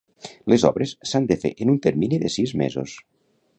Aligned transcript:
Les 0.53 0.63
obres 0.69 0.93
s'han 1.09 1.27
de 1.33 1.37
fer 1.45 1.53
en 1.65 1.71
un 1.75 1.79
termini 1.85 2.21
de 2.25 2.35
sis 2.39 2.57
mesos. 2.65 2.99